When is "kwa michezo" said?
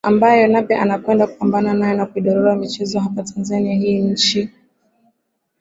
2.51-2.99